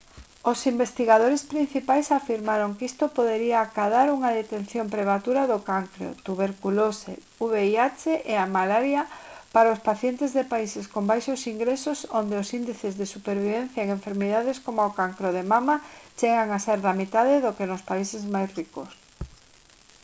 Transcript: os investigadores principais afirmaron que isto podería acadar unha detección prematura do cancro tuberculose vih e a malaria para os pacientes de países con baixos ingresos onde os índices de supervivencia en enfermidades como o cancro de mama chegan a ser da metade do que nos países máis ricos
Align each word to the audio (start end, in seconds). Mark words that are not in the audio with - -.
os 0.51 0.59
investigadores 0.73 1.43
principais 1.53 2.07
afirmaron 2.19 2.75
que 2.77 2.87
isto 2.91 3.05
podería 3.17 3.57
acadar 3.61 4.07
unha 4.17 4.31
detección 4.39 4.85
prematura 4.95 5.43
do 5.51 5.59
cancro 5.69 6.07
tuberculose 6.27 7.13
vih 7.51 7.77
e 8.31 8.33
a 8.43 8.51
malaria 8.57 9.01
para 9.55 9.73
os 9.75 9.83
pacientes 9.89 10.29
de 10.37 10.43
países 10.53 10.85
con 10.93 11.03
baixos 11.11 11.41
ingresos 11.53 11.99
onde 12.19 12.35
os 12.41 12.49
índices 12.59 12.93
de 12.99 13.05
supervivencia 13.13 13.81
en 13.83 13.89
enfermidades 13.97 14.57
como 14.65 14.81
o 14.85 14.93
cancro 14.99 15.27
de 15.37 15.43
mama 15.53 15.75
chegan 16.19 16.49
a 16.51 16.59
ser 16.65 16.79
da 16.85 16.97
metade 17.01 17.41
do 17.45 17.51
que 17.57 17.69
nos 17.71 17.85
países 17.89 18.21
máis 18.33 18.49
ricos 18.59 18.89